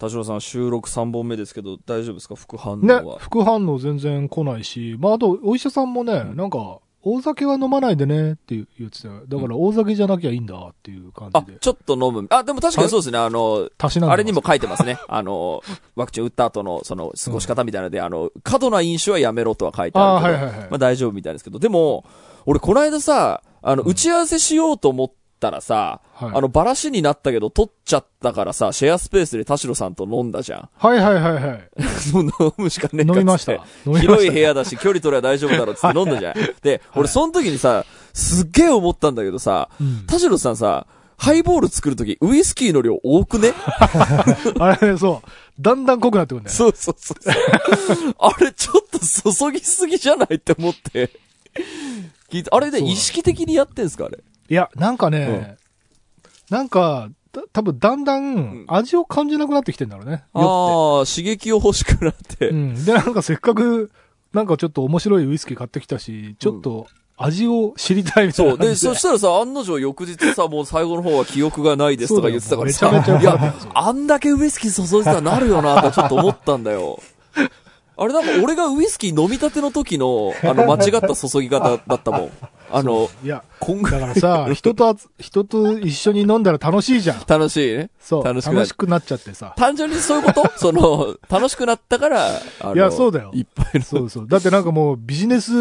[0.00, 2.34] 田代さん収録3本目ですけど、大丈夫ですか？
[2.34, 9.22] 副反応ねは。、副反応全然来ないし、まあ、あと、お医者さんもね、なんか、大酒は飲まないでねって言ってたよ。
[9.26, 12.26] だから、大酒じゃなきゃいいんだっていう感あじで。、ちょっと飲む。
[12.30, 13.18] あ、でも確かにそうですね。
[13.18, 14.14] あの、たしなんでます？
[14.14, 14.98] あれにも書いてますね。
[15.08, 15.62] あの、
[15.96, 22.04] ワクチン打った後の、その、過ごし方みたいなので、あの、過度な飲酒はやめろとは書いてあるけど、はいはいはいまあ大丈夫みたいですけど、でも、
[22.44, 30.68] 俺この間さ、あの、打ち合わせしようと思ったらさ、はいあの、バラシになったけど、取っちゃったからさ、シェアスペースで田代さんと飲んだじゃん。
[30.76, 31.68] はいはいはいはい。
[32.14, 33.64] もう飲むしかねえかっ飲みました。
[33.98, 36.34] 広い部屋だし、距離取れば大丈夫だろうって飲んだじゃん。
[36.62, 37.84] で、俺その時にさ、
[38.14, 40.86] すっげえ思ったんだけどさ、うん田代さんさ、
[41.16, 43.52] ハイボール作るとき、ウイスキーの量多くね？
[44.58, 45.28] あれね、そう。
[45.62, 46.56] だんだん濃くなってくるんだよね。
[46.56, 47.18] そうそうそう。
[48.18, 50.36] あれ、ちょっと注ぎすぎじゃない？
[50.36, 51.10] って思って。
[52.30, 54.18] 聞いて、あれでそうなの意識的にやってんすかあれ？
[54.50, 55.56] いや、なんかね、
[56.50, 60.24] なんか、た多分だんだん味を感じなくなってきてんだろうね。
[60.34, 62.48] 酔ああ、刺激を欲しくなって。
[62.48, 62.84] うん。
[62.84, 63.92] で、なんかせっかく、
[64.32, 68.46] なんかちょっと面白いウイスキー買ってきたし、ちょっと味を知りたいみたいそう。
[68.46, 68.88] で、な感じで。
[68.88, 72.88] そしたらさ、案の定翌日さ、もう最後の方は記憶がないですとか言ってたからさ。
[73.20, 77.00] いや、あんだけウイスキー注いでたらなるよなってちょっと思ったんだよ。
[77.96, 82.30] あれなんか俺がウイスキー飲みたての時の、あの、間違った注ぎ方だったもん。
[82.72, 87.22] あの、いや、こんぐらいだからさ、人と人と一緒に飲んだら楽しいじゃん。
[87.26, 87.90] 楽しいね。
[88.00, 88.24] そう。
[88.24, 89.54] 楽しくなくなっちゃってさ。
[89.56, 90.50] 単純にそういうこと？
[90.58, 92.28] その、楽しくなったから、
[92.74, 93.82] いやそうだよいっぱいの。
[93.82, 94.28] そうそう。
[94.28, 95.52] だってなんかもうビジネス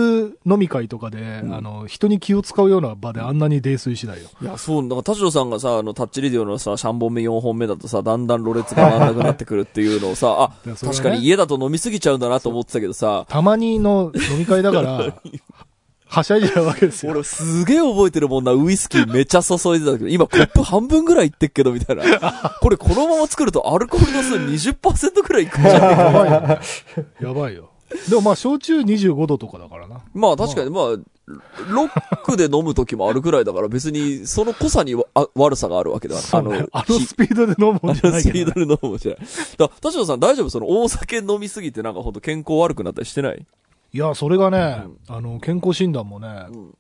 [0.46, 4.30] 飲み会とかで、あの、人に気を使うような場であんなに泥酔しないよ。
[4.42, 15.14] いや、そう、なんか田代さんがさ、あの、タッチレディオのさ、3本目、4本目だとさ、だんだんろれつが回らなくなってくるっていうのをさ、あ、ね確かに家だと飲みすぎちゃうんだなと思ってたけどさ、たまにの飲み会だから、
[16.12, 17.12] はしゃいじゃうわけですよ。
[17.12, 22.04] 俺すげえ覚えてるもんな、ウイスキーめっちゃ注いでたけど、今コップ半分ぐらいいってっけど、みたいな。
[22.62, 24.36] これこのまま作るとアルコールの数
[24.72, 25.88] 20%くらいいくんじゃねえか。
[25.88, 26.60] やばいよ。
[27.22, 27.70] やばいよ。
[28.10, 30.02] でもまあ、焼酎25度とかだからな。
[30.14, 30.84] まあ確かに、まあ、
[31.72, 34.96] ロックで飲む時もあるくらいだから別にその濃さに
[35.36, 36.16] 悪さがあるわけだ。
[36.18, 39.20] そうねあのひスピードで飲むもんじゃないけどね、スピードで飲むもんじゃない。
[39.58, 40.50] だ田代さん大丈夫？
[40.50, 43.46] その大酒飲みすぎてなんかほんと健康悪くなったりしてない？
[43.92, 46.76] いや、それがね、あの、健康診断もね、ん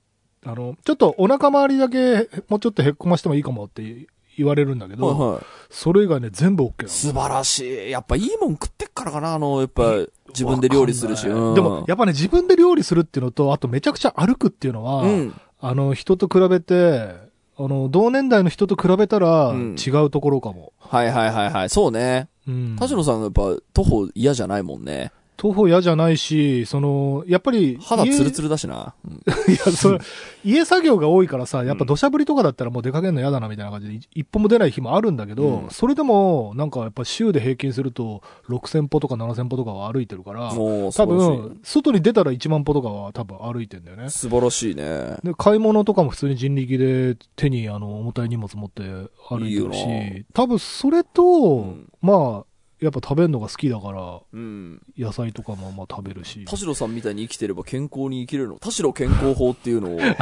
[0.45, 5.43] あの、ちょっとお腹周りだけ、もうちょっとへっこましてもいいかもって言われるんだけど、はいはい。
[5.69, 7.91] それ以外ね、全部 OK なの素晴らしい。
[7.91, 9.95] やっぱいいもん食ってっからかな、あの、やっぱ
[10.29, 11.27] 自分で料理するし。
[11.27, 15.33] うんでも、やっぱね、自分で料理するっていうのと、あとめちゃくちゃ歩くっていうのは、うん。
[15.59, 20.71] あの、人と比べて、あの、同年代の人と比べたら、うん違うところかも。
[20.79, 21.69] はいはいはいはい。
[21.69, 22.29] そうね。
[22.47, 22.75] うん。
[22.79, 23.41] 田代さんやっぱ
[23.73, 25.11] 徒歩嫌じゃないもんね。
[25.39, 28.93] 徒歩嫌じゃないし、その、やっぱり、家肌ツルツルだしな。
[29.05, 29.13] うん
[29.47, 29.99] いや、それ、
[30.43, 41.05] 家作業が多いからさ、やっぱ土砂降りとかだったらもう出かけるの嫌だなみたいな感じで、い一歩も出ない日もあるんだけど、うんそれでも、なんかやっぱ週で平均すると、6000歩とか7000歩とかは歩いてるから、もう素多。
[41.05, 44.09] 分、外に出たら1万歩とかは多分歩いてんだよね。
[44.09, 45.15] 素晴らしいね。
[45.23, 48.81] で、買い物とかも普通に人力で手にあの、重たい荷物持って
[49.29, 52.48] 歩いてるいいよし、多分それと、んまあ、
[52.81, 54.81] やっぱ食べるのが好きだから、うん。
[54.97, 56.45] 野菜とかもまあ食べるし。
[56.45, 58.59] 田代さんみたいに生きてれば健康に生きれるの？
[58.59, 59.99] 田代健康法っていうのを。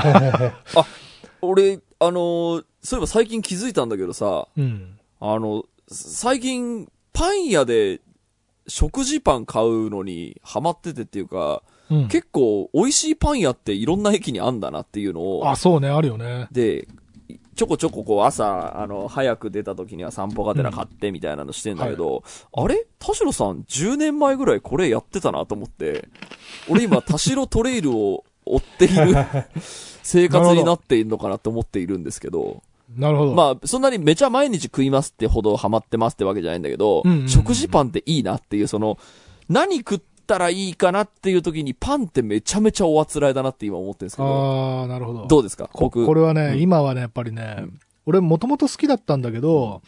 [0.76, 0.86] あ、
[1.42, 4.98] 俺、あのーそういえば最近気づいたんだけどさ、うん。
[5.20, 8.00] あの、最近、パン屋で
[8.68, 12.08] 食事パン買うのにハマっててっていうか、うん。
[12.08, 16.48] 結構美味しいパン屋っていろんな駅にあんだなっていうのを、あ、そうね、あるよね。
[16.52, 16.88] で、
[17.58, 22.24] ちょこちょここう朝、あの、早く出た時には散歩がてら買ってみたいなのしてんだけど、
[22.54, 22.86] あれ？
[23.00, 26.08] 田代さん10年前ぐらいこれやってたなと思って、
[26.70, 29.16] 俺今田代トレイルを追っている
[30.04, 32.62] 生活になっているのかなと思っているんですけど、
[32.96, 33.34] なるほど。
[33.34, 37.30] まあ、そんなにめちゃ毎日食いますってほどハマってますってわけじゃないんだけど、うんうんうん。
[37.30, 38.98] 食事パンっていいなっていう、その、
[39.50, 45.26] 何食ったらいいかなっていう時にパンってめちゃめちゃおあつらいだなって今思ってるんですけど、ああ、なるほど。
[45.26, 45.70] どうですか？
[45.74, 46.06] こ僕。
[46.06, 46.62] これはね、うん。
[46.62, 47.80] 今はね、やっぱりね、うん。
[48.06, 49.82] 俺もともと好きだったんだけど、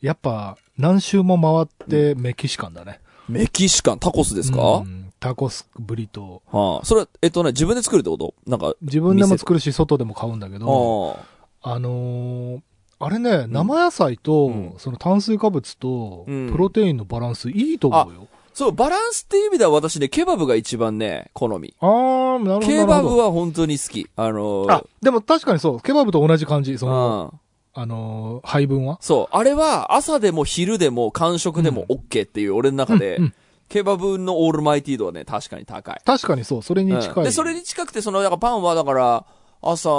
[0.00, 3.00] やっぱ何周も回ってメキシカンだね。
[3.28, 6.56] メキシカン、タコスですか、うんタコス、ブリトー。
[6.56, 8.34] はあ、それは、えっとね、自分で作るってこと？
[8.46, 11.18] なんか、自分でも作るし、外でも買うんだけど、
[11.62, 11.78] ああ。
[11.78, 12.60] のー
[12.98, 14.74] あれね、生野菜と、うん。
[14.78, 16.50] その炭水化物と、うん。
[16.50, 18.26] プロテインのバランスいいと思うよ。
[18.56, 21.74] そう、バランスっていう意味では私ね、ケバブが一番ね、好み。
[21.78, 22.66] あー、なるほど。
[22.66, 24.08] ケバブは、は本当に好き。
[24.16, 27.40] あのー、あ、でも確かにそう、ケバブと同じ感じ、その、うん
[27.78, 28.96] あのー配分は？
[29.02, 33.34] そう、あれは朝でも昼でも間食でも OK っていう俺の中で、うんうん
[33.68, 36.00] ケバブのオールマイティー度はね、確かに高い。
[36.04, 37.14] 確かにそう、それに近い。
[37.16, 39.26] うんで、それに近くて、その、だからパンはだから、
[39.60, 39.90] 朝、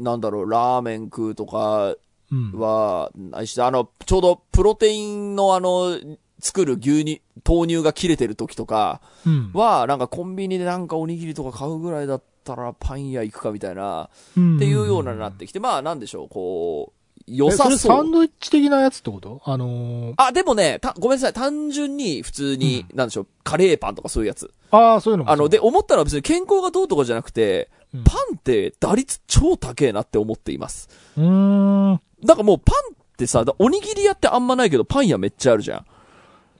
[0.00, 1.94] なんだろう、ラーメン食うとか、
[2.32, 2.50] うん。
[2.58, 5.96] は、ないし、あの、ちょうどプロテインのあの、
[6.44, 9.50] 作る牛乳、豆乳が切れてる時とかうん。
[9.54, 18.10] は、なんかコンビニでなんかおにぎりとか買うぐらいだったらパン屋行くかみたいな、うんっていうようなになってきて、まあなんでしょう、こう、良さそうれサン。
[18.10, 19.40] ドイッチ的なやつってこと？
[19.46, 24.52] あのー、あ、でもね、た、ごめんなさい、単純に普通に、なんでしょう、カレーパンとかそういうやつ。
[24.70, 30.88] ああ、そういうのもあの、で、思ったのは別に健康がどうとかじゃなくて、うんパンって打率超高えなって思っています。
[31.16, 32.00] うーん。
[32.24, 35.86] なんかもうパンってさ、だおにぎり屋ってあんまないけど、パン屋めっちゃあるじゃん。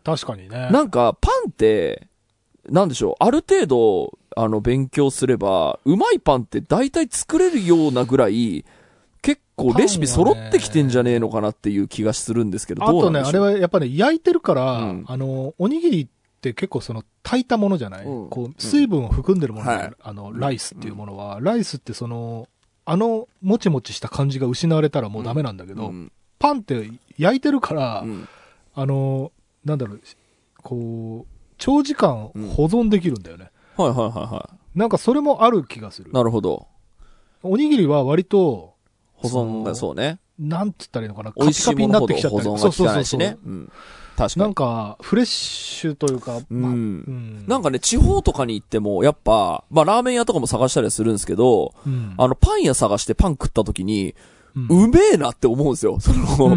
[0.05, 0.69] 確かにね。
[0.71, 2.07] なんか、パンって、
[2.69, 8.65] なんでしょう、ある程度、あの、勉強すれば、うまいパンって大体作れるようなぐらい、
[9.23, 13.45] 結構レシピ揃ってきてんじゃねえのかなっていう気がするんですけど、あとね、どうなんでしょう？
[13.45, 15.05] あれはやっぱね、焼いてるから、うん。
[15.07, 16.09] あの、おにぎりっ
[16.41, 18.29] て結構その、炊いたものじゃない、うん。
[18.29, 19.93] こう、水分を含んでるもの、はい。
[20.03, 22.49] あの、ライスっていうものは、ライスってその、
[22.85, 26.13] あの、もちもちした感じが失われたらもうダメなんだけど、うん。
[26.39, 28.29] パンって焼いてるから、うん。
[28.75, 29.33] あの、
[29.65, 30.01] なんだろう、
[30.63, 33.51] こう、長時間うん保存できるんだよね。
[33.77, 36.13] はいはいはいはなんかそれもある気がするい。。
[36.13, 36.67] なるほど。
[37.43, 38.75] おにぎりは割と、
[39.15, 40.19] 保存がそうね。
[40.39, 43.53] なんつったらいいのかな、美味しいものほど保カピカピに存が効かないしねそう。
[43.53, 43.73] うん。
[44.17, 44.55] 確かになん。
[44.55, 54.15] か、フレッシュというか、まあうんうんなんかね、地方とかに行っても、やっぱ、まあラーメン屋とかも探したりはするんですけど、うんあの、パン屋探してパン食った時に、
[54.57, 55.99] うめえなって思うんですよ。
[56.01, 56.57] その、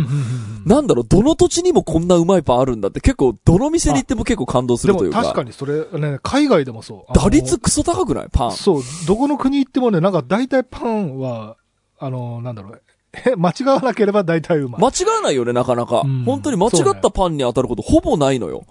[0.65, 5.23] なんだろう、どの土地にもこんなうまいパンあるんだって結構、どの店に行っても結構感動するというか。
[5.23, 7.13] 確かにそれ、ね、海外でもそう。
[7.17, 8.27] 打率クソ高くない？
[8.31, 8.51] パン。
[8.51, 11.57] そう、どこの国行ってもね、なんか大体パンは、
[11.99, 12.81] あの、なんだろう、
[13.25, 14.81] え間違わなければ大体うまい。
[14.81, 16.01] 間違わないよね、なかなか。
[16.05, 18.65] うん本当に間違ったパンに当たることほぼないのよ。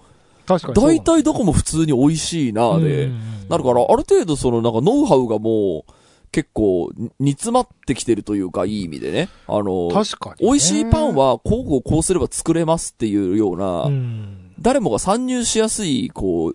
[0.45, 0.87] 確かに。
[0.87, 3.09] 大体どこも普通に美味しいなで、
[3.49, 5.91] なるから、ある程度そのなんかノウハウがもう、
[6.31, 9.29] 結構、に煮詰まってきてるというか、いい意味でね。
[9.47, 16.53] あの、確かにね、美味しいパンは、こうこうこうすれば作れますっていうような、うん、誰もが参入しやすい、こう、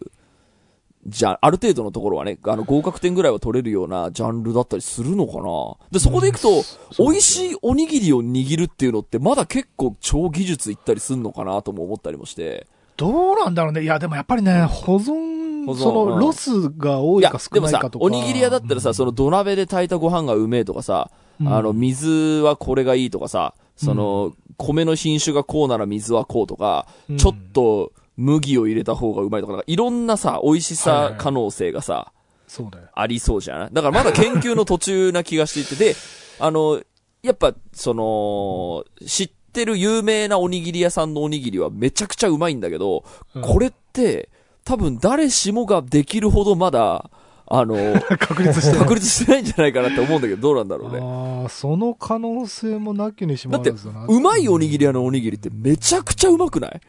[1.06, 6.62] じゃあ、ある程度のところはね、あの、合格点ぐらいは取れるようなジャンルだったりするのかなで、そこでいくと、
[6.96, 12.68] 美味しいおにぎりを握るっていうのって、まだ結構超技術いったりすんのかなとも思ったりもして。
[12.96, 13.82] どうなんだろうね。
[13.82, 16.20] いや、でもやっぱりね、保存、その、うん。
[16.20, 18.04] ロスが多いか少ないかと、か。
[18.04, 18.94] おにぎり屋だったらさ、うん。
[18.94, 21.10] その土鍋で炊いたご飯がうめえとかさ、
[21.40, 21.48] うん。
[21.48, 22.08] あの、水
[22.44, 27.16] はこれがいいとかさ、その、米の品種がこうなら水はこうとか、うん。
[27.16, 31.18] ちょっと麦を入れた方がうまいとか、なんかいろんなさ、美味しはいはいはい。
[31.18, 32.12] さ可能性がさ、
[32.46, 32.84] そうだよ。
[32.94, 33.70] ありそうじゃない？
[33.72, 35.96] だからまだ研究の途中な気がしていて、で、
[36.38, 36.82] あの、
[37.22, 43.04] やっぱ、その、知ってる有名なおにぎり屋さんのおにぎりはめちゃくちゃうまいんだけど、
[43.34, 43.42] うん。
[43.42, 44.28] これって、
[44.64, 47.10] 多分誰しもができるほどまだ、
[47.46, 47.74] あの、
[48.18, 50.98] 確立してない確立してないんじゃないかなって思うんだけど、どうなんだろうね。
[51.42, 56.80] ああ、その可能性もなきにしもだってあらずだな。、うまいおにぎり屋のおにぎりってめちゃくちゃうまくない？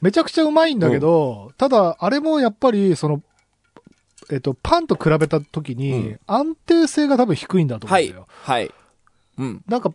[0.00, 3.22] めちゃくちゃうまいんだけど、ただ、あれもやっぱり、その、
[4.30, 8.26] えっと、パンと比べた時に、うん安定性が多分低いんだと思はいうんだよ。。
[8.28, 8.70] はい。
[9.38, 9.62] うん。
[9.68, 9.92] なんか、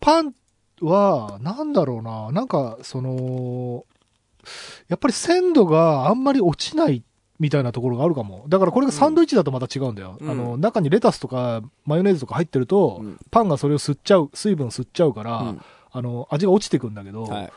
[0.00, 0.34] パン
[0.80, 3.84] は、なんだろうな、なんか、その、
[4.88, 7.04] やっぱり鮮度があんまり落ちない
[7.38, 8.44] みたいなところがあるかも。
[8.48, 10.18] だからこれがサンドイッチだとまた違うんだよ。
[10.20, 15.60] うんあの、中にレタスとかマヨネーズとか入ってると、うんパンがそれを吸っちゃう、水分吸っちゃうから、うん
[15.92, 17.52] あの、味が落ちてくんだけど、はい。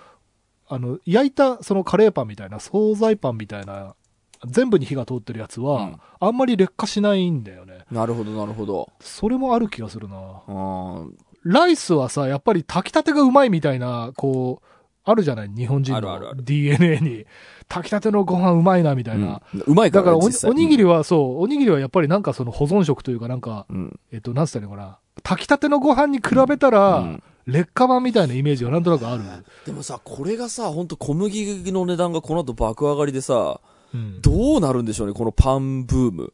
[0.69, 3.95] あの、焼いたそのカレーパンみたいな、惣菜パンみたいな、
[4.47, 7.79] 全部に火が通ってるやつは、うんあんまり劣化しないんだよね。
[7.91, 8.89] なるほど、なるほど。
[9.01, 10.41] それもある気がするな。
[10.47, 10.51] う
[11.05, 11.17] ん。
[11.43, 14.65] ライスはさ、やっぱり炊きたてがうまいみたいな、こう、
[15.05, 15.49] あるじゃない？
[15.49, 17.25] 日本人の DNA に。
[17.67, 19.41] 炊きたてのご飯うまいな、みたいな。
[19.53, 23.99] うんうまいかだかららおおにぎりはそう、おにぎりはやっぱりなんかその保存食というかなんか、うん。
[24.11, 24.99] えっと、なんつったらいいのかな？
[25.23, 29.23] 炊きたてのご飯に比べたら、うん劣化版みたいなイメージがなんとなくある。
[29.65, 33.59] でもさ、これがさ、ほんと小麦の値段がこの後爆上がりでさ、
[33.93, 36.33] うんどうなるんでしょうね、このパンブーム。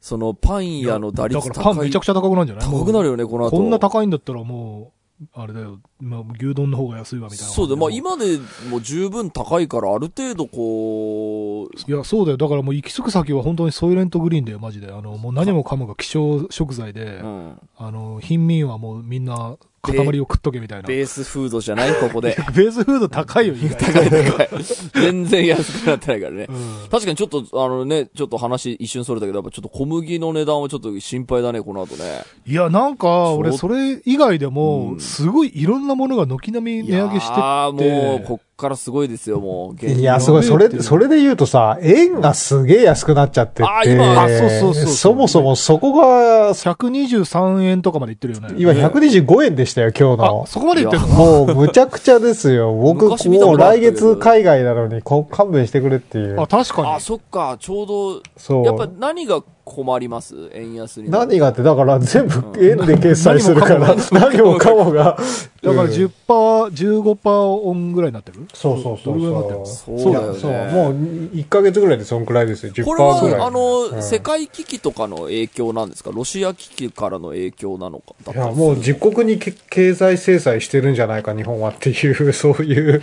[0.00, 2.66] そのパン屋の打率だからパン高いめちゃくちゃ高くなるんじゃない？
[2.68, 3.52] 高くなるよね、この後。
[3.52, 4.92] こんな高いんだったらもう、
[5.32, 7.52] あれだよ、まあ、牛丼の方が安いわみたいな。
[7.52, 8.38] そうだ、まあ今で
[8.70, 12.36] も十分高いから、ある程度こう、いや、そうだよ。
[12.36, 14.92] だからもう行き着く先は本当にソイレントグリーンだよ、マジで。
[14.92, 17.60] あの、もう何もかもが希少食材で、うん。
[17.76, 20.86] あの、貧民はもうみんな塊を食っとけみたいな。
[20.86, 22.36] ベベースフードじゃないここで。
[22.36, 24.48] ースフード高いよ、意外高い高い。
[24.94, 26.46] 全然安くなってないからね。
[26.48, 32.22] うん確かにちょっと、あのね、ちょっと話一瞬それたけど、やっぱちょっと小麦の値段はちょっと心配だね、この後ね。
[32.46, 39.76] いや、なんか、俺、それ以外でうも、んすごいいろんなものが軒並み値上げしてああ、もう、こっからすごいですよ、もう。
[39.78, 40.42] 原いや、すごい。
[40.42, 48.54] それ、それで言うとさ、円がすげえ安くなっちゃってあて、今あそうそうそうそもそもそこが、123円とかまでいってるよね。
[48.56, 50.46] 今125円でしたよ、今日あの、。
[50.46, 51.08] そこまでいってるの？
[51.08, 52.72] もう、むちゃくちゃですよ。
[52.72, 56.46] 僕、もう来月海外なのに、こ勘弁してくれっていうあ、。
[56.46, 57.00] 確かにあ、。
[57.00, 58.64] そっか、ちょうど、そう。
[58.64, 60.50] やっぱ何が困ります？
[60.52, 61.10] 円安に。
[61.10, 65.16] 何がって、だから全部円で決済するから、何何もかもが。
[65.62, 68.46] だからうん10%、15%オンぐらいになってる？
[68.52, 69.66] そうそうそうどれぐらいになってるの？
[69.66, 70.00] そう。
[70.00, 70.52] そうだよねそう。
[70.52, 70.92] もう
[71.34, 72.72] 1ヶ月ぐらいでそんくらいですよ。
[72.72, 83.00] 10%これはぐらい。、あの、うん世界危機とかの影響なんですかロシア危機からの影響なのかいや、もう自国にけ経済制裁してるんじゃないか、日本はっていう、 そういう。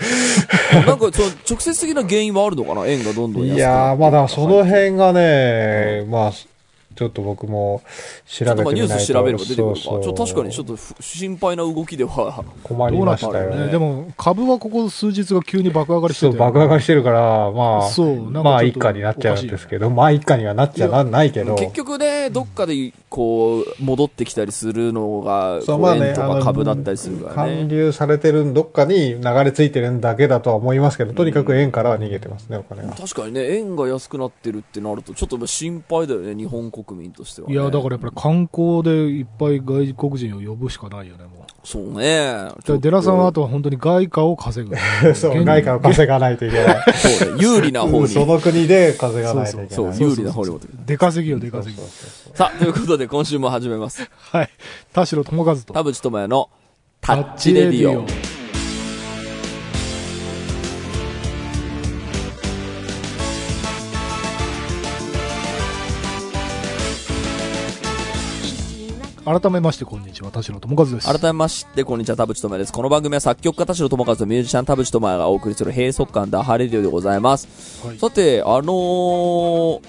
[0.86, 2.86] なんか、その、直接的な原因はあるのかな？
[2.88, 6.32] 円がどんどん安くなっていやー、まだその辺がね、まあ、
[6.96, 7.82] ちょっと僕も
[8.26, 8.72] 調べてみないと。
[8.74, 9.80] ニュース調べれば出てくるか。
[9.80, 12.44] ちそうそうょっと確かにちょっとふ心配な動きでは。
[12.64, 13.66] 困りましたよね。
[13.66, 13.72] ね。
[13.72, 16.40] でも、株はここ数日が急に爆上がりしてそう、て。
[16.40, 21.56] 爆上がりしてるから、まあ、そうまあ一家になっちゃうんですけど、まあ一家にはなっちゃなないけど。
[21.56, 27.68] 結局ね、どっかで、こう、戻ってきたりするのが、そうまあね円とかあの株だったりするから還ね。
[27.68, 32.94] 流されてるどっかに流れ着いてるだけだとは思いますけど、とにかく円からは逃げてますね、お金は。
[32.94, 37.54] 確かにね、円が安くなってるってなると、ちょっと心配だよね、日本国民としては、ね。
[37.54, 41.50] いや、だからやっぱり観光でいっぱい外国人を呼ぶしかないよね、もう。
[41.64, 42.50] そうね。
[42.80, 44.76] デラさんはあとは本当に外貨を稼ぐ。
[45.14, 46.94] そう、現外貨を稼がないといけない。
[46.94, 48.08] そうね、有利な方に。
[48.10, 50.00] その国で稼がないといけそう、ない。
[50.00, 50.80] 有利な方に持ってくる。
[50.86, 51.82] 出稼ぎよ、出稼ぎ。
[52.34, 54.10] さあ、ということで今週も始めます。
[54.32, 54.50] はい。
[54.94, 55.74] 田代智和と。
[55.74, 56.50] 田淵智也の
[57.02, 58.06] タッチレディオ。
[69.30, 70.32] 改めまして、こんにちは。
[70.32, 71.08] 田代智和です。
[71.08, 72.74] 改めまして、こんにちは、田淵智也です。
[72.74, 77.86] この番組は作曲家田代智和とミュージシャン田淵智也がお送りする閉塞感ダハレディオでございます。
[77.86, 79.82] はいさて、あのー、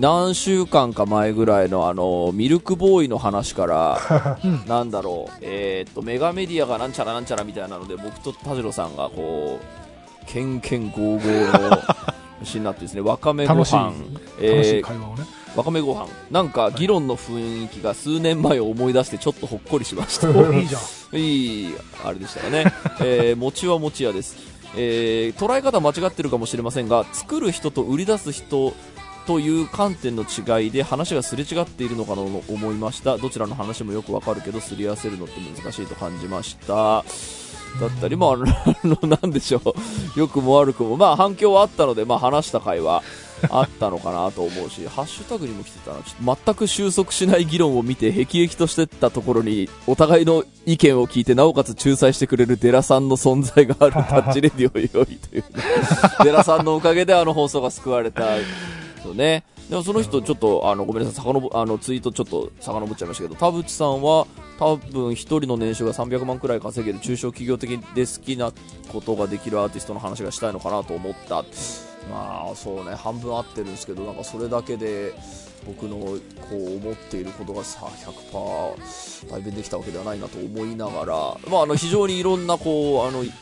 [0.00, 11.76] 何週間か前ぐらいのあの、ミルクボーイの話から、う んなんだろう、えーっと、メガメディアがなんちゃらなんちゃらみたいなので、僕と田代さんがこう、ケンケンゴーゴーの
[12.38, 14.00] 話になってですね、 わかめご楽しい飯、楽し
[14.40, 15.41] えーい会話をね。
[15.56, 16.08] わかめご飯。
[16.30, 20.30] なんか議論の雰囲気が数年前を思い出してちょっとほっこりしました。
[20.30, 20.82] お、 いいじゃん。
[21.16, 24.36] いいあれでしたよね、えー、餅は餅屋です、
[24.74, 28.72] えー、捉え方間違ってるかもしれませんが作る人と売り出す人
[29.26, 33.18] という観点の違いで話がすれ違っているのかと思いました。
[33.18, 37.04] どちらの話もよくわかるけどすり合わせるのって難しいと感じました。
[37.80, 43.02] だったり、まあ、あの、あのなんでしょう、良くも悪くも、まあ反響はあったので、まあ話した回は
[43.50, 55.48] あったのかなと思うし、ハッシュタグにも来てたな、ちょっと全く収束しない議論を見て、辟易としてったところに、お互いの意見を聞いて、なおかつ仲裁してくれるデラさんの存在があるタッチレディオよりという、ね、
[56.24, 58.42] デラさんのおかげであの放送が救われたよ
[59.14, 59.44] ね。
[59.68, 64.26] でもその人、ちょっと、あの、ごめんなさい、遡あの、ツイートちょっと遡っちゃいましたけど、田淵さんは、
[64.58, 68.52] 多分一人の年収が300万くらい稼げる中小企業的で好きな
[68.92, 71.42] ことができるアーティストの話がしたいのかなと思った。
[72.10, 75.14] まあ、そうね、半分合ってるんですけど、なんかそれだけで、
[75.66, 76.18] 僕のこ
[76.52, 77.86] う思っていることがさ
[78.32, 81.14] 100%代弁できたわけではないなと思いながら、
[81.48, 83.32] まあ、あの非常にいろんなこうあのい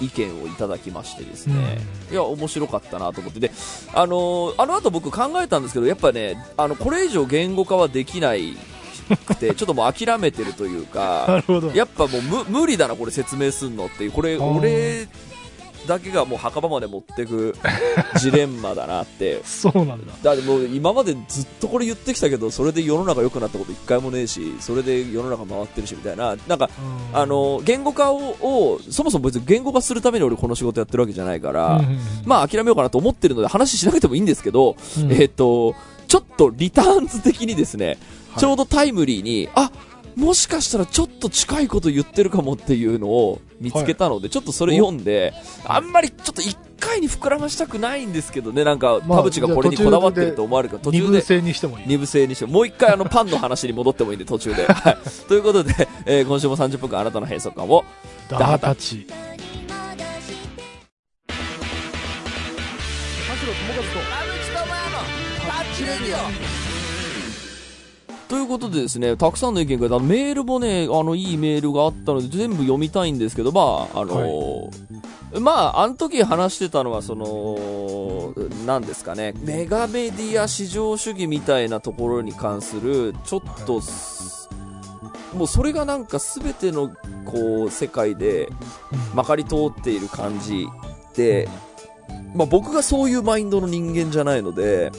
[0.00, 1.78] 意見をいただきましてですね、
[2.10, 3.40] いや面白かったなと思って。
[3.40, 3.50] で
[3.92, 8.56] あのあの後僕考えたんですけどやっぱねあのこれ以上言語化はできない
[9.26, 11.42] くて ちょっともう諦めてるというなか。
[11.74, 15.08] やっぱもう無無理だなこれ説明すんのっていうこれ俺
[15.86, 17.54] だけがもう墓場まで持ってく
[18.18, 19.42] ジレンマだなって。
[19.44, 20.12] そうなんだ。
[20.22, 26.36] だってもう今までずっとこれ言ってきたけどそれで世の中良くなったこと一回もねえしそれで世の中回ってるしみたいな。
[26.48, 26.70] なんか
[27.12, 27.18] うん。
[27.18, 31.98] あ、の言語化ををそもそも別に言語化するために俺この仕事やってるわけじゃないから、うんうんうん。
[32.24, 35.12] まあ諦めようかなと思ってるので話しなくてもいいんですけど、うん。
[35.12, 35.74] えっ、と
[36.08, 37.98] ちょっとリターンズ的にですね、
[38.30, 38.40] はい。
[38.40, 39.70] ちょうどタイムリーにあ
[40.16, 45.32] もしかしたらちょっと近いこと言ってるかもっていうのを見つけたので、ちょっとそれ読んで
[45.64, 48.64] あんまりちょっと一回に膨らましたくないんですけどね。
[48.64, 51.84] なんかまあ田淵がこれにこだわってると思われるから途二部中で制にしてもいい。
[51.86, 57.84] 二部制にしてもう一回あのパンの話に戻ってもいいんで途中で、はい、 ということで、えー今週も30分間あなたの閉塞感を。
[58.28, 59.06] ダータチ。
[59.06, 59.14] と
[68.36, 74.70] いうことでですね、たくさんの意見が、メールもね、あの、いいメールがあったので、全部読みたいんですけど、まあ、あの
[75.40, 78.34] まあ、あの時話してたのは、その、
[78.66, 83.80] なんですかね、メガメディア至上主義みたいなところに関する、ちょっと、
[85.36, 86.90] もうそれがなんか全ての、
[87.24, 88.48] こう、世界で、
[89.14, 90.66] まかり通っている感じ
[91.08, 91.48] って、
[92.34, 94.90] まあ僕がそういうマインドの人間じゃないので、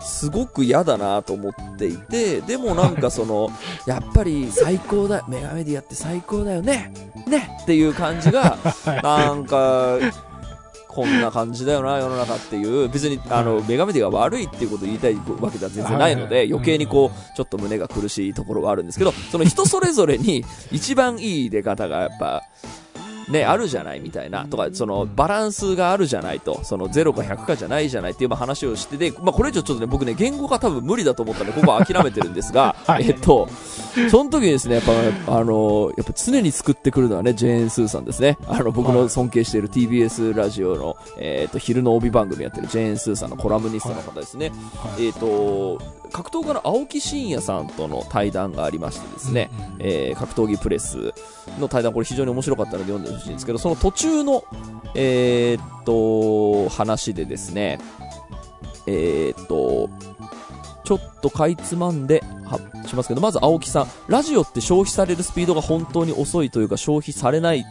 [0.00, 3.50] すごく嫌だなと思っていて、でもなんかその、
[3.86, 6.92] やっぱり最高だ、メガメディアって最高だよね
[7.26, 8.56] ねっていう感じが、
[9.02, 9.98] なんか、
[10.88, 22.42] こんな感じだよな、世の中っていう、別に、あの、メガメディアが悪いっていうことを言いたいわけでは全然ないので、余計にこう、ちょっと胸が苦しいところがあるんですけど、その人それぞれに一番いい出方がやっぱ、
[23.30, 33.06] ね、あるじゃないみたいな、とか、その、バランスがあるじゃないと、その、0か100かじゃないじゃないっていうまあ話をしてて、まあこれ以上ちょっとね、僕ね、言語が多分無理だと思ったんで、ここは諦めてるんですが、 はい。
[33.06, 33.48] えっと、
[34.10, 34.84] その時にですね、やっ
[35.26, 38.38] ぱ、あの、やっぱ常に作ってくるのはね、ジェーン・スーさんですね。
[38.46, 44.50] あの、僕の尊敬している TBS ラジオの、えっと、昼の帯番組やってるジェーン・スーさんのコラムニストの方ですね。
[44.76, 45.06] はい。
[45.06, 45.78] えっと、
[46.12, 51.12] 格闘家の青木真也さんとの対談がありましてですね、えー格闘技プレス
[51.58, 54.44] の対談、これ非常に面白かったので読んでほしいんですけど、その途中の、
[54.94, 57.78] えーっと、話でですね、
[58.86, 59.90] えーっと、
[60.84, 67.64] ちょっとかいつまんで、は、しますけど、まず青木さん、ラジオって消費されるスピードが本当に遅いというか消費されない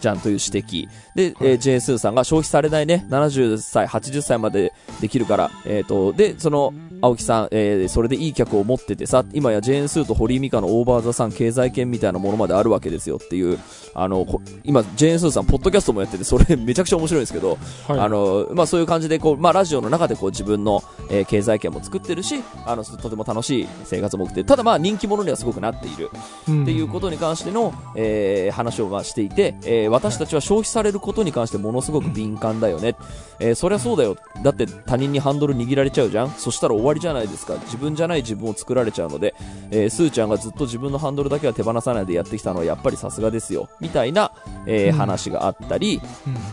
[0.00, 0.88] じゃんという指摘。
[1.14, 6.72] で、えー、ジェーンスーさんが消費されないね、70歳、80歳までできるから、えっ、と、で、その、
[7.02, 13.58] 青木さん、えーそれでいい客を持っててさ、今やジェーンスーと堀井美香のオーバーザさん経済圏みたいなものまであるわけですよっていう、
[13.94, 17.58] あの、こ今、ジェーンスーさん、ポッドキャストもやってて、それめちゃくちゃ面白いんですけど、
[17.88, 24.46] はいあの、まあ、そういう感じで、こう、まあ、ラジオの中でこう自分の、えー経済圏も作ってるし、あの、とても楽しい生活も送ってる。
[24.46, 26.10] ただまあ、人気者にはすごくなっている。
[26.48, 32.96] うんっていうことに関しての、えー話をまあしていて、えー私たちは消費されることに関してものすごく敏感だよね。
[33.38, 34.16] えーそりゃそうだよ。
[34.42, 36.30] だって他人にハンドル握られちゃうじゃん？
[36.30, 37.54] そしたら終わりじゃないですか。
[37.64, 39.34] 自分じゃない自分を作られちゃうので、
[39.70, 43.68] えースーちゃんがずっと自分のハンドルだけは手放さないでやってきたのはやっぱりさすがですよ。
[43.80, 44.32] みたいな、
[44.66, 46.00] え話があったり、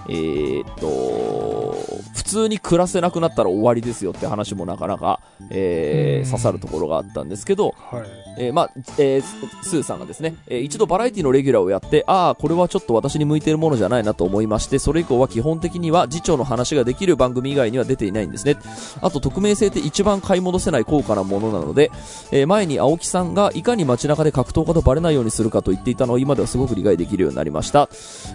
[0.08, 8.04] うんえーっと、普通に暮らせなくなったら終わりですよって話もなかなか、え刺さるところがあったんですけど、はい。
[8.40, 9.22] えーまあ、えー
[9.64, 18.58] ススーさんがですね、えー一度バラエティのレギュラーをやって、ああ、これはちょっと私に向いているものじゃないなと思いまして、それ以降は基本的には次長の話ができる番組以外には出ていないんですね。
[19.02, 21.92] あと、匿名性って一番買い戻せない高価なものなので、
[22.32, 27.90] えー前に青木さんがいかに街中で格闘家とバレないようにするかと言っていたのを今ではすごく理解できるようになりました。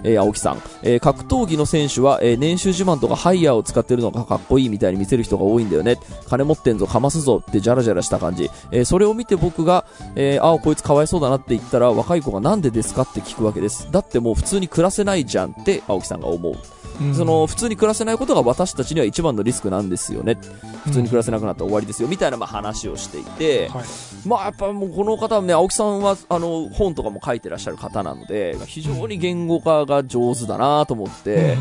[0.05, 5.99] えー青木さん、えー格闘技の選手は、えー年収自慢とかハイヤーを使ってるのがかっこいいみたいに見せる人が多いんだよね。
[6.29, 8.51] 金持ってんぞ、かますぞってジャラジャラした感じ。
[8.71, 13.89] えーそれを見て僕が、えーああ、こいつかわいそうだなって言ったら、若い子がなんでですかって聞くわけです。
[13.91, 16.55] だってもう普通に暮らせないじゃんって青木さんが思う。
[17.01, 20.37] うんその、普通に暮らせないことが私たちには一番のリスクなんですよね。
[20.85, 22.09] 普通に暮らせなくなったら終わりですよ。
[22.09, 23.85] みたいなまあ話をしていて、はい。
[24.27, 31.57] まあやっぱもうこの方はね、青木さんはあの本とかも書いてらっしゃる方なので、非常に言語化が上手だなと思って、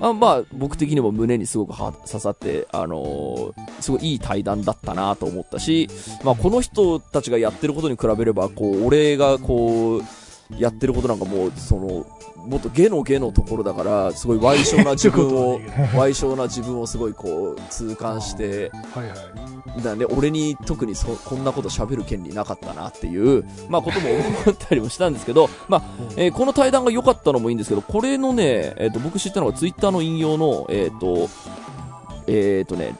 [0.00, 5.88] あまあ僕的にも胸にすごくは刺さって、あのーすごいいい対談だったなと思ったし、
[6.22, 10.02] まあこの人たちがやってることに比べれば、こう、俺がこう、
[10.58, 12.06] やってることなんかもう、その、
[12.46, 15.60] もっと下の下のところだから、すごい賠償な自分を、
[15.92, 19.14] 賠償な自分をすごいこう、痛感して、はいは
[19.78, 19.82] い。
[19.82, 24.20] だね、俺に特にそこんなこと喋る権利なかったなっていう、まあ、ことも思
[24.52, 25.82] ったりもしたんですけど、まあ、
[26.16, 31.28] えーこの対談が良かったのもいいんですけど、これのね、えっ、と、僕知ったのがツイッターの引用の、えっ、と、
[32.26, 32.94] えっ、とね、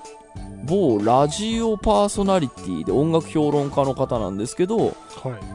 [0.64, 4.92] 某ラジオパーソナリティで音楽評論家の方なんですけど、は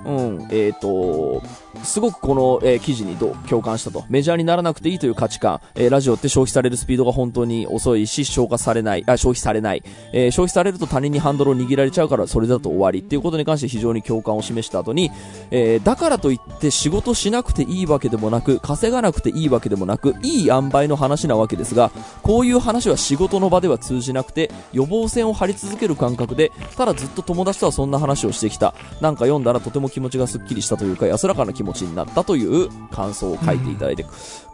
[0.05, 0.09] い。
[0.09, 1.43] うん、えっ、と、
[1.83, 4.03] すごくこの、えー記事にどう共感したと。
[4.09, 5.61] メジャーにならなくていいという価値観。
[5.75, 9.83] えーラジオって消費されるスピードが本当に遅いし、消化されない、あ、消費されない。
[10.13, 15.11] えー消費されると他人にハンドルを握られちゃうからそれだと終わりっていうことに関して非常に共感を示した後に、
[15.51, 28.73] えだからといって仕事しなくていいわけでもなく、稼がなくていいわけでもなく、いい塩梅の話なわけですが、こういう話は仕事の場では通じなくて、予防線を張り続ける感覚で、ただずっと友達とはそんな話をしてきた。
[29.01, 34.05] なんか読んだらとても気持ちがすっきりしたというか、安らかな気持ちになったという感想を書いていただいて、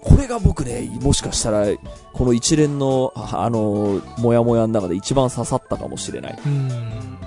[0.01, 1.67] これが僕ね、もしかしたら、
[2.13, 6.39] この一連の、ああの、もやもやの中で一番刺さったかもしれない。
[6.43, 6.69] うん。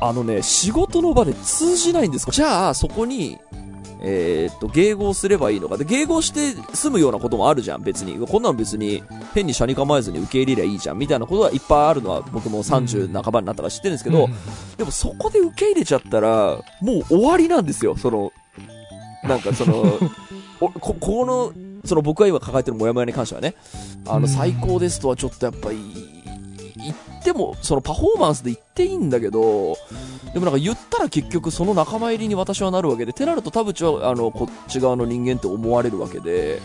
[0.01, 2.33] あのね、仕事の場で通じないんですか？
[2.33, 3.39] じゃあ、そこに、
[4.07, 5.79] えーっと、迎合すればいいのか。
[5.79, 8.19] で、迎合して済むようなこともあるじゃん、別に。
[8.27, 9.03] こんなの別に、
[9.35, 14.29] 変に車に構えずに受け入れりゃいいじゃん、みたいなことはいっぱいあるのは、僕も30半ばになったから知ってるんですけど、
[14.77, 18.33] でもそこで受け入れちゃったら、もう終わりなんですよ、その、
[19.27, 19.99] なんかその、
[20.61, 21.53] おこ、この、
[21.85, 23.55] その僕が今抱えてるモヤモヤに関してはね、
[24.07, 24.29] あの、うん。
[24.29, 25.79] 最高ですとはちょっとやっぱり、
[26.77, 29.77] 言っても、そのパフォーマンスで言っていいんだけど、
[30.33, 36.61] でもなんか言ったら結局その仲間入りに私はなるわけで、てなると田淵はあのこっち側の人間って思われるわけで、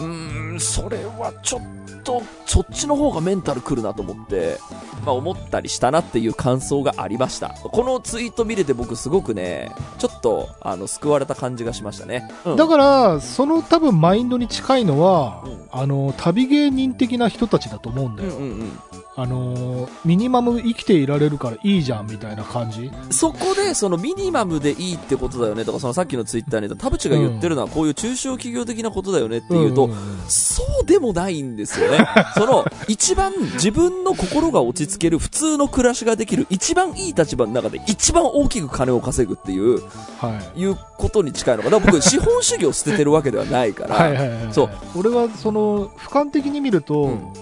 [0.00, 4.58] うーん、それはちょっと、そっちの方がメンタルくるなと思って、
[5.04, 7.50] まあ思ったりしたなっていう感想がありました。
[7.50, 12.30] このツイート見れて僕すごくね、ちょっと、あの、救われた感じがしましたね。
[12.44, 18.30] うんだから、その多分マインドに近いのは、うんあの、旅芸人的な人たちだと思うんだよ。
[18.30, 18.72] うんうんうん。
[19.20, 22.90] あの、ミニマム生きていられるからいいじゃんみたいな感じ？
[23.10, 31.98] そこで、そのミニマムでいいってことだよねとか、そのさっきのツイッターに田淵が言ってるのはこういう中小企業的なことだよねっていうと、んんんそうでもないんですよね。
[32.34, 39.82] その、一番自分の心が落ち着ける普通の暮らしができる一番いい立場の中で一番大きく金を稼ぐっていう、
[40.18, 40.60] はい。
[40.60, 41.78] いうことに近いのかな。
[41.78, 43.96] だから僕、資本主義を捨ててるわけではないから。
[43.96, 44.54] はい。
[44.54, 44.70] そう。
[44.96, 47.32] 俺は、その、俯瞰的に見ると、うん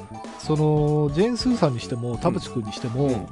[0.49, 3.27] その、ジェーン・スーさんにしても、田淵君にしても、うん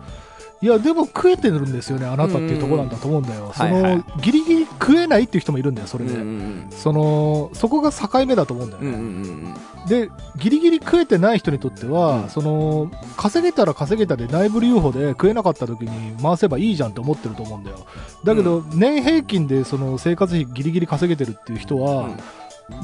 [0.62, 3.52] いや、でも食えてるんですよね、あなたっていうところなんだと思うんだよ。
[3.54, 6.18] その、はいはいギリギリ食えないっていう人もいるんだよ、それうんで。
[6.18, 8.88] うんその、そこが境目だと思うんだようん。
[8.88, 9.28] うんね。
[9.28, 9.54] うんうん
[9.86, 17.76] で、ギリギリ食えてない人にとっては、うんその、稼げたら稼げたで内部留保で食えなかった時に回せばいいじゃんって思ってると思うんだよ。
[18.24, 22.16] だけど、年平均でその生活費ギリギリ稼げてるっていう人は、うん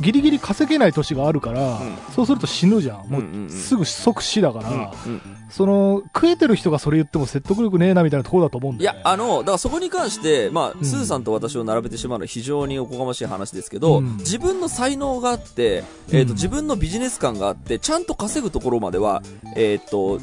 [0.00, 3.08] ギリギリ稼げない年があるから、うんそうすると死ぬじゃん。
[3.08, 4.72] もうすぐ即死だから、う
[5.08, 19.22] んうんその、食えてる人がそれ言っても説得力ねえなみたいなところだと思うんいだよ、ね。、やあの、だからそこに関して、まあ、んスーさんと私を並べてしまうのは非常におこがましい話ですけど、うん自分の才能があって、えっ、と、うん自分のビジネス感があって、ちゃんと稼ぐところまでは、
[19.56, 20.20] えっ、と、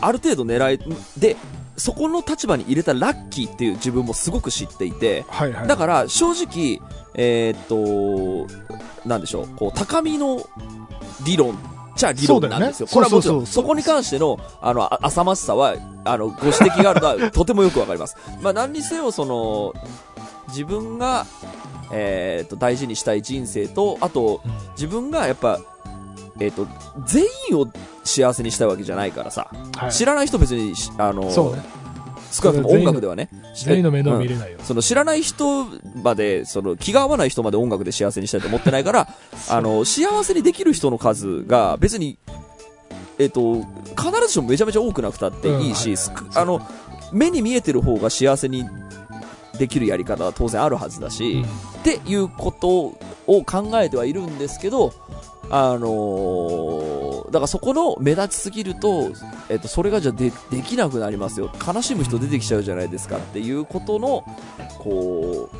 [0.00, 1.36] ある程度狙い、で、
[1.76, 5.68] そこの立場に入れたラッキーっていう自分もすごく知っていて、はいはい。
[5.68, 6.80] だから正直、
[7.16, 8.46] えっ、と、
[9.06, 10.46] なんでしょう、こう、高みの
[11.24, 11.58] 理論、
[11.96, 12.84] じゃあ理論なんですよ。
[12.84, 18.16] よねこれはもちろん、そこに関しての、あの、あ浅ましさは、あの、ご指摘があるのは、 とてもよくわかります。
[18.42, 19.72] まあ、何にせよ、その、
[20.48, 21.26] 自分が、
[21.90, 25.58] えっ、と、大事にしたい人生と、あと、うん自分がやっぱ、
[26.38, 26.66] えっ、と、
[27.06, 27.66] 全員を
[28.04, 31.30] 幸せにしたいわけじゃないからさ、はい知らない人別にし、あの、ね。
[32.30, 34.58] 少なくとも音楽ではね、全員の面倒うん見れないよ。
[34.62, 35.66] その知らない人
[36.02, 39.08] まで、その気が合わない人まで音楽で幸せにしたいと思ってないから、
[39.48, 42.18] あの、幸せにできる人の数が別に、
[43.18, 43.62] えっ、と、
[43.96, 45.94] 必ずしもめちゃめちゃ多くなくたっていいし、
[47.12, 48.64] 目に見えてる方が幸せに
[49.58, 51.44] できるやり方は当然あるはずだし、
[51.80, 54.92] っていうことを考えてはいるんですけど、
[55.50, 59.10] あのーだからそこの目立ちすぎると、
[59.48, 61.50] えっと、それがじゃあでできなくなりますよ。
[61.66, 64.24] 悲しむ人出てきちゃうじゃないですかっていうことの、
[64.78, 65.56] こう、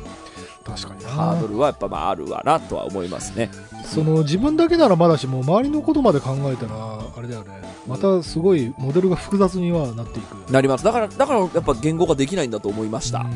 [0.63, 3.49] 確かになハードルはやっぱまああるわなとは思いますね。
[3.85, 10.83] その自分だけならまだしも周りのことまで考えたらあれだよねまたすごいモデルが複雑にはなっていくなります。
[10.83, 13.19] だから、だからやっぱ言語ができないんだと思いました。
[13.19, 13.29] ううん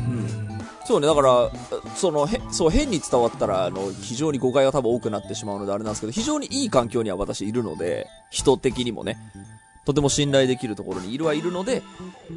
[0.48, 0.51] ん
[0.84, 1.50] そうね、だから、
[1.94, 9.18] その、へ、そう、変に伝わったら、あの、非常に誤解が多分多くなってしまうのであれなんですけど、非常にいい環境には私いるので、人的にもね、
[9.84, 11.82] とても信頼できるところにいるはいるので、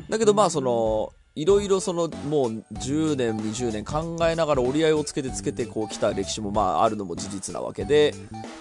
[0.09, 8.15] だけどまあその、いろいろその、もう10年、20年考えながら折り合いをつけてつけてこう来た歴史もまああるのも事実なわけで、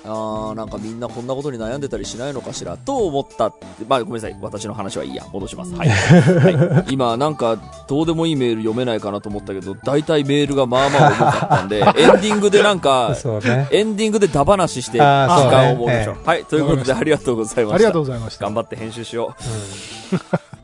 [0.04, 5.72] あーなんかみんなこんなことに悩んでたりしないのかしらと思ったって、まあごめんなさい、私の話はいいや、戻します。
[5.72, 5.88] はい。
[5.88, 13.68] はい、今なんかどうでもいいメール読めないかなと思ったけど、大体メールがまあまあ重かったんで、 エンディングでなんか、ね。
[13.70, 16.16] エンディングでダ話して時間を設けましょう。
[16.26, 17.74] はい、ということでありがとうございました。
[17.76, 20.63] ありがとうございました頑張って編集しよう。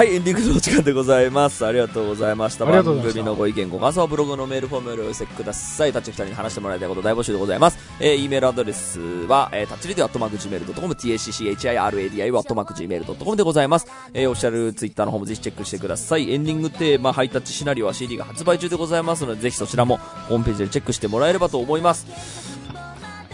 [0.00, 1.66] はい、エンディングのお時間でございます。
[1.66, 2.64] ありがとうございました。
[2.64, 5.92] 番組のご意見、ご感想はブログのメールフォームよりお寄せください。
[5.92, 7.76] タッチ2人に話してもらいたいこと大募集でございます。
[8.00, 13.88] えー、e メールアドレスは、えー、タッチリディアットマーク Gmail.com、tacchiradi アットマーク Gmail.com でございます。
[14.14, 16.32] えー、オフィシャルツイッターの方もぜひチェックしてください。
[16.32, 22.06] エンディングテーマ、ハイタッチシナリオは CD が発売中でございますので、ぜひそちらもホームページでチェックしてもらえればと思います。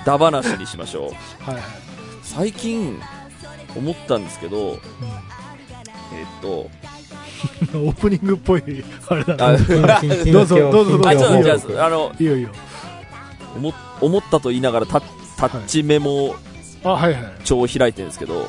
[0.04, 1.44] ダ話にしましょう。
[1.44, 1.64] はいはい、
[2.24, 3.00] 最近、
[3.76, 4.80] 思ったんですけど、
[6.12, 6.70] えーっと、
[7.78, 8.62] オープニングっぽい
[9.08, 9.36] あれだ
[10.32, 11.08] どうぞどうぞどうぞ。
[11.08, 12.50] あ、ちょっと、じゃあ、あの、いいよいいよ。
[13.56, 16.36] 思思ったと言いながらタタッチメモ
[16.84, 18.48] あはいはい、帳を開いてるんですけど、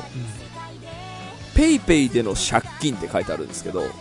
[1.54, 3.92] ペイペイでの借金って書いてあるんですけど、借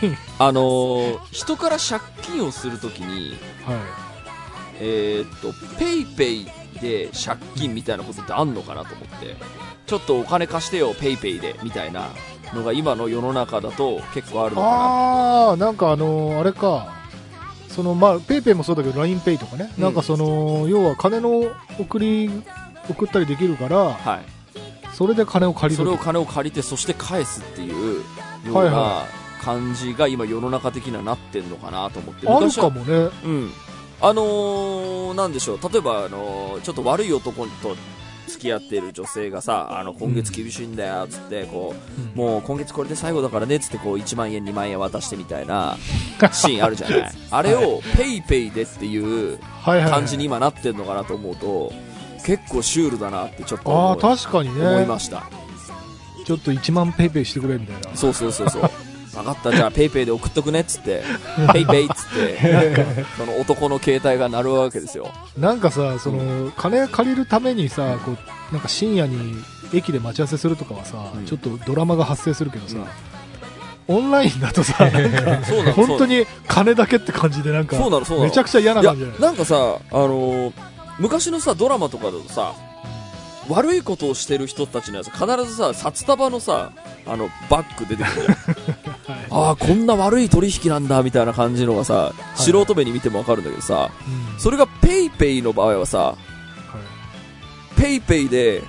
[0.00, 0.16] 金？
[0.38, 3.30] あのー人から借金をするときに、
[3.64, 3.78] はい。
[4.80, 6.46] えーっと、 PayPay
[6.80, 9.36] で借金みたいなことってあんのかなと思って、
[9.86, 12.08] ちょっとお金貸してよ、 PayPay で、みたいな
[12.54, 16.94] のが今の世の中だと結構あるのかああなんかあのーあれか。
[17.68, 19.82] そのまあ PayPay もそうだけど LINE Pay とかね、うん。
[19.84, 21.44] なんかその要は金の
[21.78, 22.30] 送り
[22.88, 23.92] 送ったりできるからな。
[23.92, 24.24] はい。
[24.94, 28.02] それで金を借りそれを金を借りてそして返すっていうよ
[28.48, 29.04] うはいなは
[29.42, 32.26] 感じが今世の中的にはなってんのかなと思って。
[32.26, 33.10] ある昔はかもね。
[33.24, 33.50] うん。
[34.00, 35.58] あのー、なんでしょう。
[35.70, 37.76] 例えば、あのーちょっと悪い男と
[38.26, 41.74] 付き合っている女性がさあの今月厳しいんだよつってこ
[42.14, 45.76] う、もう今月これで最後だからねつってこう1万円2万円渡してみたいな
[46.32, 47.12] シーンあるじゃない。
[47.30, 51.72] あれをペイペイでっていう感じに今なってんのかなと思うと
[52.24, 55.24] 結構シュールだなってちょっとああ思い確かに思いねました。
[56.24, 57.96] ちょっと1万 PayPay してくれみたいな。
[57.96, 58.70] そうそうそうそう
[59.22, 59.52] 分かった。
[59.52, 61.02] じゃあ PayPay で送っとくねっつって。
[61.52, 63.04] PayPay っつって。
[63.16, 65.10] その男の携帯が鳴るわけですよ。
[65.38, 69.34] なんかさその金借りるためにさこうなんか深夜に
[69.72, 71.24] 駅で待ち合わせするとかはさ、うん。
[71.26, 72.76] ちょっとドラマが発生するけどさ、
[73.88, 74.90] オンラインだとさ
[75.74, 78.28] 本当に金だけって感じでなんかそうなのそうなの。
[78.28, 80.52] めちゃくちゃ嫌な感じじゃないなんかさあのー
[80.98, 82.54] 昔のさドラマとかだとさ
[83.48, 86.72] 悪いことをしてる人たちのやつ必ずさ札束のさ
[87.06, 88.95] あのバッグ出てくるじゃん
[89.30, 92.42] ああこんな悪い取引なんだみたいな感じのがさい。
[92.42, 93.90] 素人目に見てもわかるんだけどさ
[94.34, 94.40] うん。
[94.40, 96.16] それが PayPay の場合はさは
[97.76, 97.80] い。
[97.80, 98.62] PayPay で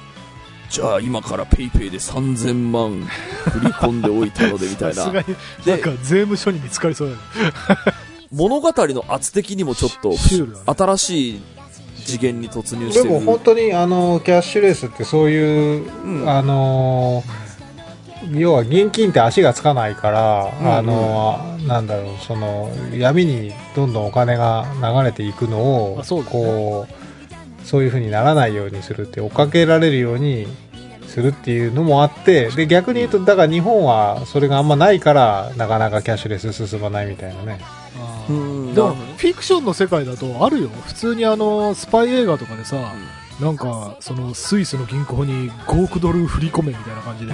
[0.69, 5.05] じゃあ今から PayPay で3000万振り込んでおいたのでみたいな。
[5.11, 5.25] なんか
[6.03, 7.19] 税務署に見つかりそうだよ
[8.31, 11.41] 物語の圧的にもちょっと新しい
[12.05, 13.05] 次元に突入してる。
[13.05, 16.29] でも本当にあのキャッシュレスってそういう、うん。
[16.29, 17.23] あの
[18.33, 26.31] 要は現金って足がつかないから、うんあのなんだろうその闇にどんどんお金が流れていくのをあそうだね。
[26.31, 30.47] こうそういう風にならないようにするって追っかけられるように
[31.07, 37.59] するっていうのもあってで逆に言うとだから日本はそれがあんまないからなかなかキャッシュレス進まないみたいなね。
[38.27, 38.33] で
[38.81, 40.69] もフィクションの世界だとあるよ。
[40.69, 42.93] 普通にあのスパイ映画とかでさ、
[43.39, 47.33] なんかそのスイスの銀行に5億ドル振り込めみたいな感じで、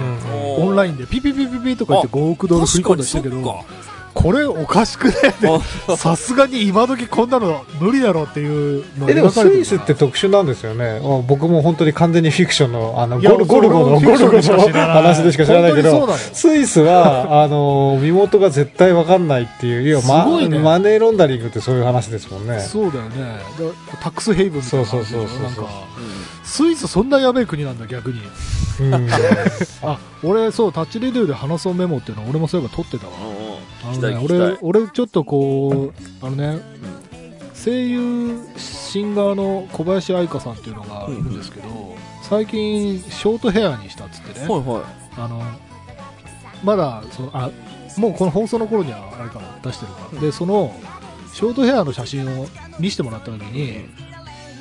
[0.58, 3.64] オンラインでピピピピピとか言って5億ドル振り込んだしたけど
[4.14, 5.12] これおかしくね？
[5.28, 5.34] っ
[5.86, 11.00] てさすがに今時こんなの無理だろうっていうのえでもスイスって特殊なんですよね。
[11.02, 20.58] あ僕も本当に完全にフィクションのあのゴルゴルゴのゴルゴの話でしか知らないけどスイスはあの身元が絶対わかんないっていう要はね。
[20.58, 22.60] マネーロンダリングってそういう話ですもんね。
[22.60, 23.38] そうだよね。
[23.90, 25.68] だタックスヘイブンみたいなそうそうそ
[26.44, 28.20] スイスそんなやべえ国なんだ逆に。
[28.80, 29.08] うん。
[29.82, 33.12] あ俺そうタッチレディオで話そうメモっていうの俺もそういえば撮ってたわ
[33.86, 35.92] あのね俺俺ちょっとこ
[36.22, 36.60] うあのね
[37.54, 44.82] 声優シンガーの小林愛香さんっていうのがいるんですけど、最近ショートヘアにしたっつってね、はいはい。
[45.16, 45.42] あの
[46.62, 47.50] まだそのあ
[47.96, 50.74] もうこの放送の頃にはあれかな出してるか、でその
[51.32, 52.46] ショートヘアの写真を
[52.78, 53.86] 見せてもらった時に、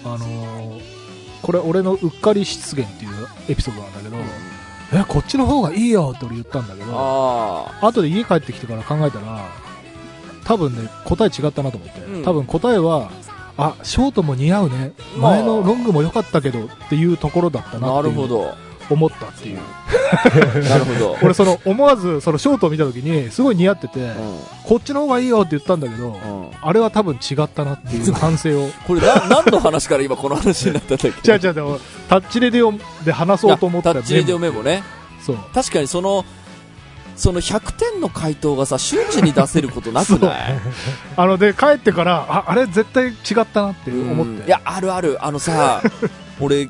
[0.06, 0.80] あの
[1.42, 3.12] これ俺のうっかり失言っていう
[3.50, 4.03] エピソードなんだ
[4.94, 9.50] えこっちの方がいいよって俺言ったんだけどあ後で家帰ってきてから考えたら
[10.44, 12.24] 多分ね答え違ったなと思って、うん。
[12.24, 13.12] 多分答えは
[13.58, 14.94] あショートも似合うね。
[15.18, 15.32] まあ。
[15.34, 18.16] 前のロングも良かったけどっていうところだったあなっていう。
[18.16, 18.56] なるほど
[18.94, 19.60] 思ったっていう。
[20.70, 21.18] なるほど。
[21.22, 24.40] 俺その思わずそのショートを見た時にすごい似合ってて、うん。
[24.64, 26.48] こっちの方がいいよって言ったんだけど、うん。
[26.62, 28.70] あれは多分違ったなっていう反省を。
[28.88, 31.32] これな何の話から今この話になったんだっけ？
[31.32, 31.80] 違う違うでも
[32.10, 34.84] タッチレディオで話そうと思ったタッチレディオメモね。
[35.22, 35.38] そう。
[35.54, 36.26] 確かにその
[37.16, 40.60] その100点の回答がさ瞬時に出せることなくない？
[41.16, 44.42] あので帰ってからああれ絶対違ったなって思って。
[44.42, 44.48] うん。
[44.48, 45.18] いやあるある。
[45.24, 45.82] あのさ
[46.40, 46.70] 俺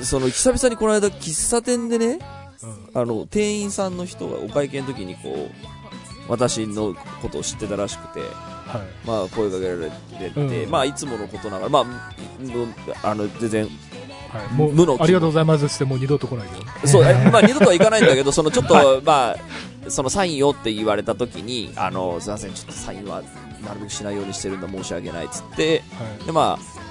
[0.00, 2.18] その久々にこの間喫茶店でね
[2.62, 3.00] うん。
[3.00, 5.50] あの店員さんの人がお会計の時にこう
[6.28, 9.06] 私のことを知ってたらしくてはい。
[9.06, 10.70] まあ声かけられてて、うん。
[10.70, 12.02] まあいつものことながらまあむ
[13.02, 13.68] あの全然
[14.32, 19.36] はい、も無のうありがとうございますってもう二度と来ないけどそう、えまあ二度とはいかないんだけど、 そのちょっと、まあ、
[19.90, 23.22] そのサインをって言われた時に、あの、すいません、ちょっとサインは
[23.62, 26.24] なるべくしないようにしてるんだ、申し訳ないっつって、はい。
[26.24, 26.81] で、まあ、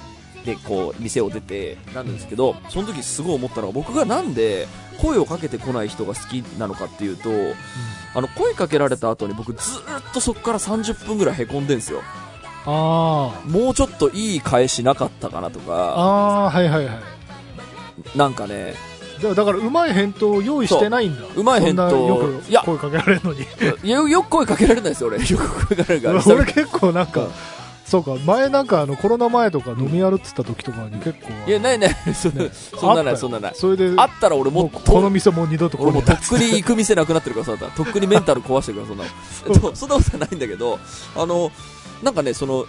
[0.44, 4.66] で、こう、店を出て、なんですけど、その時すごい思ったのが、僕がなんで
[5.00, 7.30] 声をかけてこない人が好きなのかっていうと、
[8.14, 12.02] あの、声かけられた後に僕ずーっとそこから30分ぐらい凹んでんすよ。
[12.64, 16.98] あもうちょっといい返しなかったかなとあか、ああはいはいはい
[18.16, 18.74] なんかね、
[19.16, 22.16] だからだからうまい返答を用意してないんだうまい返答よ
[22.60, 23.40] く声かけられるのに
[23.82, 25.18] いやよく声かけられないですよ、俺。
[25.18, 26.36] よく声かけられるから。
[26.36, 27.30] 俺結構なんか、うん
[27.92, 33.52] そうか前なんかあのコロナ前とか飲み歩ってた時とかに結構、いや、ないない、そねそんなない、そんなない。
[33.54, 37.76] それであったら俺ももうこの店もう二度と来俺もうとっくに行く店なくなってるから、そうだった。
[37.76, 39.54] とっくにメンタル壊してるから、そんなの。
[39.54, 40.78] でもそんなことはないんだけど、
[41.14, 41.52] あの、
[42.02, 42.64] なんかね、その、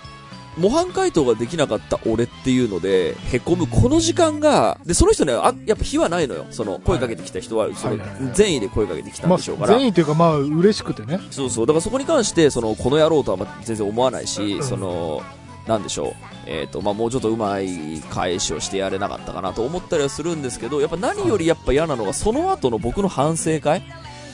[0.58, 6.46] 模範解答ができなかった俺っていうので、へこむこの時間が、で、その人ね、あ、やっぱ火はないのよ。
[6.52, 7.98] その、声かけてきた人は、その
[8.34, 9.76] 善意で声かけてきたんまでしょうから。
[9.76, 11.20] あ、善意というか、まあ、嬉しくてね。
[11.32, 11.66] そうそう。
[11.66, 15.22] だからそこに関して、その、この野郎とはま全然思わないし、うんその、
[15.68, 16.14] なんでしょう。
[16.46, 23.84] えっ、と、まあ、もうちょっとうまい返しをしてやれなかったかなと思ったりはするんですけど、やっぱ何よりやっぱ嫌なのが、その後の僕の反省会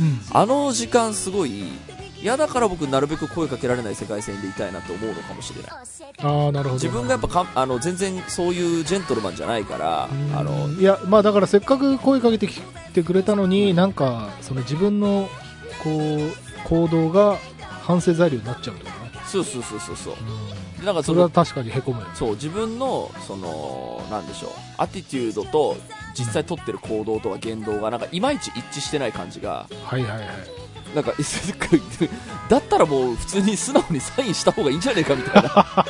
[0.02, 0.20] うん。
[0.32, 1.66] あの時間すごい、
[2.22, 5.72] 嫌だから僕なるべく声かけられない世界線でいたいなと思うのかもしれない。
[6.22, 6.74] ああ、なるほど。
[6.74, 12.62] 自分がやっぱかあの全然そういうジェントルマンじゃないから、あの、いや、まあだからせっかく声かけてき
[12.94, 15.30] てくれたのに、なんか、その自分の、
[15.84, 17.38] こう、行動が
[17.82, 19.12] 反省材料になっちゃうとかね。
[19.26, 20.14] そうそうそうそうそう。
[20.14, 22.08] うんでなんかそれは確かにへこむよ。
[22.16, 25.76] そう、自分の、その、なんでしょう、アティテュードと
[26.18, 30.28] 実際取ってる行動とか言動がなんかいまいち一致してない感じが、はいはいはい。
[30.96, 31.14] なんか、
[32.50, 35.50] だったらもう普通に素直にサインした方がいいんじゃねえかみたいな。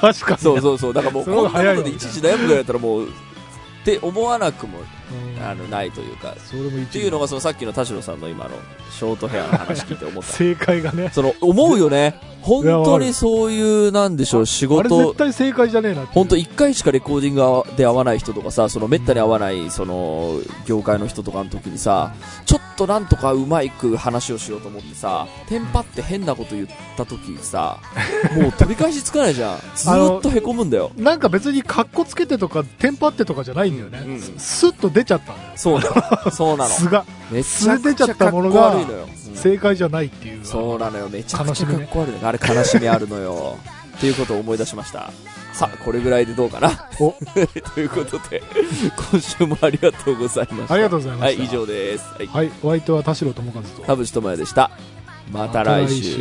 [0.00, 0.38] 確かに。
[0.38, 0.92] そうそうそう。
[0.92, 3.08] だからもうこんなことでいちいち悩むぐらいだったらもう、っ
[3.84, 4.86] て思わなくも、うん
[5.42, 8.50] あの、ないというか、それもっていうのがそのさっきの田代さんの今の
[8.90, 10.28] ショートヘアの話聞いて思った。
[10.32, 11.10] 正解がね。
[11.12, 12.20] その、思うよね。
[12.42, 16.06] 本当にそういう、なんでしょう、仕あれ絶事、対正解じゃねえな。
[16.06, 22.14] 本当一回しかレコーディングで会わない人とかさ、そのめったに会わない、その、業界の人とかの時にさ、
[22.44, 27.80] ちょっとなんとかうまいく話をしようと思ってさ、テンパって変なこと言った時にさ、
[28.36, 29.58] もう取り返しつかないじゃん。
[29.74, 30.92] ずーっと凹むんだよ。
[30.96, 34.04] なんか別にカッコつけてとか、テンパってとかじゃないんだよね。
[34.06, 35.50] うんスッと出ちゃったんだよ。
[35.56, 35.90] そうな
[36.24, 36.30] の。
[36.30, 36.70] そうなの。
[36.70, 37.04] 素が。
[37.30, 39.08] めちゃくちゃかっこ悪いのよ。
[39.10, 40.44] うん正解じゃないっていう。
[40.46, 41.10] そうなのよ。
[41.10, 42.26] めちゃくちゃ悲しみねかっこ悪いの。
[42.26, 43.58] あれ悲しみあるのよ。
[43.98, 45.10] っていうことを思い出しました。
[45.52, 46.70] さあ、これぐらいでどうかな？
[46.98, 47.14] お
[47.74, 48.42] ということで、
[49.10, 50.74] 今週もありがとうございました。
[50.74, 52.04] ありがとうございましたはい、以上です。
[52.14, 52.26] はい。
[52.28, 53.82] はい、お相手は田代智和と。
[53.82, 54.70] 田淵智也でした。
[55.30, 56.20] また来週